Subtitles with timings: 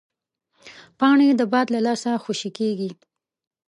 [0.99, 2.89] پاڼې د باد له لاسه خوشې کېږي